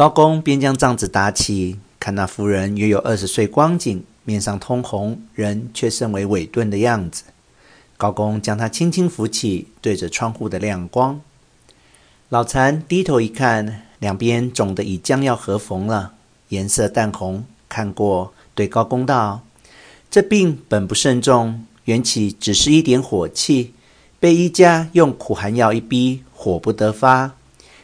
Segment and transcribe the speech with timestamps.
[0.00, 7.24] 高公便将帐子打起，看那妇人约有二十岁光景，面上通红，人却甚为萎顿的样子。
[7.98, 11.20] 高公将她轻轻扶起，对着窗户的亮光。
[12.30, 16.14] 老残低头一看，两边肿得已将要合缝了，
[16.48, 17.44] 颜色淡红。
[17.68, 19.42] 看过，对高公道
[20.10, 23.74] ：“这病本不甚重，缘起只是一点火气，
[24.18, 27.34] 被医家用苦寒药一逼，火不得发。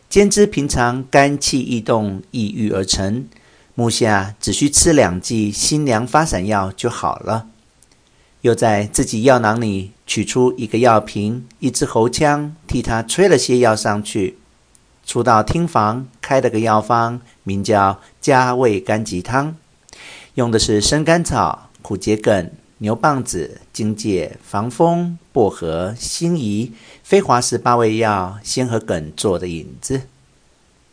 [0.08, 3.26] 兼之平常肝气易动，抑郁而成，
[3.74, 7.48] 目下只需吃两剂辛凉发散药就好了。”
[8.42, 14.38] 又在自己药囊里取出一个药瓶，一支喉枪，替他吹了些药上去。
[15.04, 19.56] 出到厅房，开了个药方，名叫加味甘吉汤，
[20.34, 30.02] 用的是生甘草、苦桔梗、牛蒡子、荆芥、防风、薄荷、辛夷、飞华氏八味药，先和梗做的引子。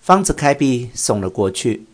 [0.02, 1.86] 方子开毕，送了过去。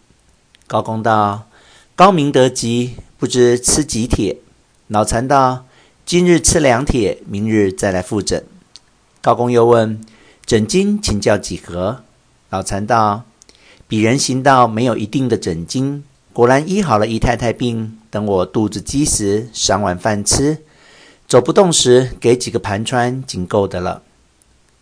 [0.67, 1.47] 高公道
[1.95, 4.37] ：“高明得吉，不知吃几帖？”
[4.89, 5.65] 脑残道
[6.05, 8.45] ：“今日吃两帖，明日再来复诊。”
[9.21, 9.99] 高公又问
[10.45, 12.03] ：“诊金请教几何？”
[12.51, 13.23] 老残道
[13.89, 16.03] ：“鄙人行道没有一定的诊金，
[16.39, 17.97] 果然医好了姨太太病。
[18.09, 20.59] 等我肚子饥时，赏碗饭吃；
[21.27, 24.03] 走不动时，给几个盘川，仅够的了。”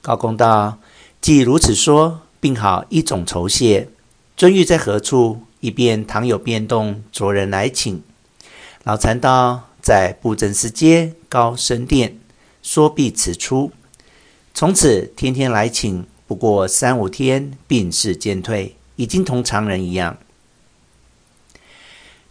[0.03, 0.77] 高公道
[1.19, 3.89] ：“既如此说，病好一种酬谢。
[4.35, 5.41] 尊玉在何处？
[5.59, 8.03] 以便倘有变动，着人来请。”
[8.85, 9.63] 老残道。
[9.81, 12.19] 在布政司街高升殿，
[12.61, 13.71] 说必辞出。
[14.53, 20.17] 从此天天来请，不过三五天，病势渐退，已经同常人一样。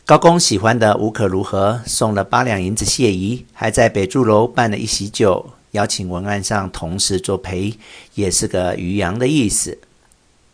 [0.07, 7.77] 高公喜欢的无可如何，送了八两银子谢仪，还在北柱楼办了一席酒，邀请文案上同事作陪，
[8.15, 9.77] 也是个渔阳的意思。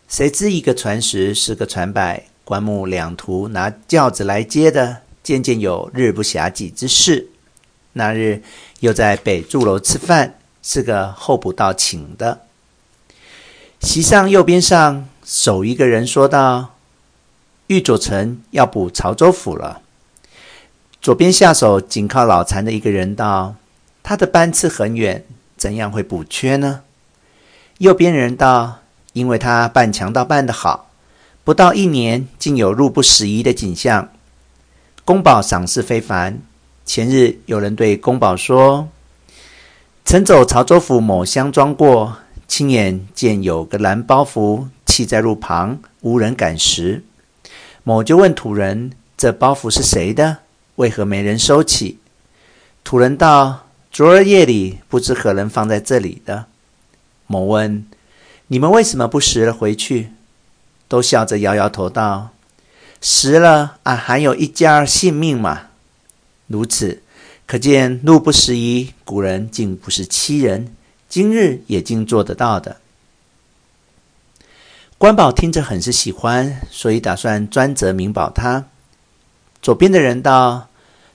[0.08, 5.02] 谁知一个传十，十个传百，棺木两途拿轿子来接的。
[5.22, 7.28] 渐渐有日不暇给之势。
[7.92, 8.42] 那日
[8.80, 12.40] 又在北柱楼吃饭，是个候补到请的。
[13.80, 16.71] 席上右边上守一个人说道
[17.72, 19.80] ：“玉左丞要补潮州府了。”
[21.00, 23.54] 左边下手紧靠老残的一个人道
[24.04, 25.24] ：“他的班次很远，
[25.56, 26.82] 怎样会补缺呢？”
[27.78, 28.80] 右边人道
[29.14, 30.90] ：“因为他办强盗办得好，
[31.42, 34.10] 不到一年，竟有入不拾遗的景象。”
[35.04, 36.38] 公保赏识非凡。
[36.84, 38.88] 前日有人对公保说
[40.04, 47.02] ：“曾走潮州府某乡庄过，亲眼见有个蓝包袱弃在路旁，无人敢拾。
[47.84, 50.38] 某就问土人：‘这包袱是谁的？
[50.76, 51.98] 为何没人收起？’
[52.84, 56.46] 土人道：‘昨儿夜里不知何人放在这里的。’
[57.26, 57.86] 某问
[58.48, 60.10] ：‘你们为什么不拾了回去？’
[60.88, 62.30] 都笑着摇摇头道。”
[63.00, 65.62] 拾了，俺、啊、还有一家性命嘛。
[66.46, 67.02] 如此，
[67.46, 70.76] 可见路不拾遗，古人竟不是欺人，
[71.08, 72.76] 今日也竟做得到的。
[75.02, 78.66] 关保听着很是喜欢，所以打算专责明保他。
[79.60, 80.68] 左边的人道：“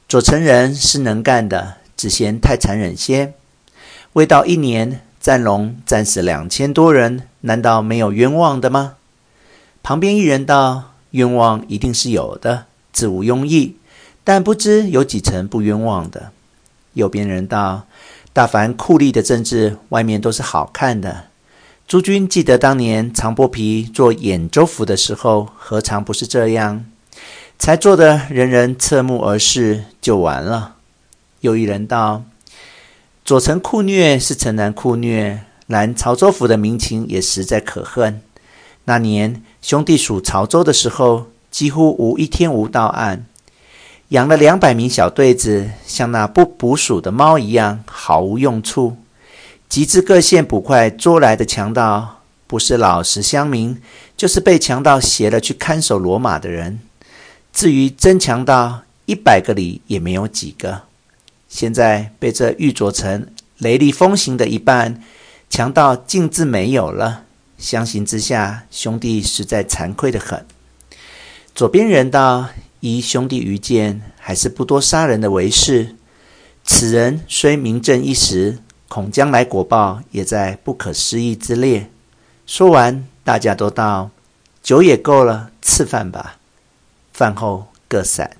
[0.10, 3.34] 左丞人是能干的，只嫌太残忍些。
[4.12, 8.96] 未到一年，战龙战死两千多人，难道没有冤枉的吗？”
[9.82, 10.92] 旁边一人道。
[11.12, 13.78] 冤枉一定是有的，自无庸议，
[14.26, 16.34] 但不知有几成不冤枉的。
[16.92, 17.88] 右边人道
[18.34, 21.28] ：“大凡酷吏的政治，外面都是好看的。
[21.88, 26.84] 诸君记得当年长剥皮做兖州府的时候，何尝不是这样？
[27.58, 30.76] 才做得人人侧目而视，就完了。”
[31.40, 32.24] 又一人道
[33.24, 38.22] ：“左丞酷虐是城南酷虐，然潮州府的民情也实在可恨。”
[38.84, 43.26] 那年兄弟属潮州的时候，几乎无一天无到案，
[44.10, 48.98] 养了两百名小队子，像那不捕鼠的猫一样，毫无用处。
[49.70, 53.82] 及至各县捕快捉来的强盗，不是老实乡民，
[54.16, 56.80] 就是被强盗挟了去看守骡马的人。
[57.54, 60.84] 至于真强盗，一百个里也没有几个。
[61.50, 63.28] 现在被这玉琢成
[63.58, 65.02] 雷厉风行的一半，
[65.50, 67.24] 强盗竟自没有了。
[67.58, 70.46] 相形之下，兄弟实在惭愧得很。
[71.56, 72.50] 左边人道
[72.82, 75.96] ：“依兄弟愚见，还是不多杀人的为是。
[76.64, 81.90] 此人虽名震一时，恐将来果报也在不可思议之列。”
[82.48, 84.10] 说完，大家都道
[84.64, 86.38] ：“酒也够了，赐饭吧。”
[87.14, 88.38] 饭后各散。